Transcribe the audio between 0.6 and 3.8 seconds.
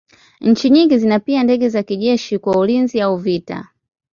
nyingi zina pia ndege za kijeshi kwa ulinzi au vita.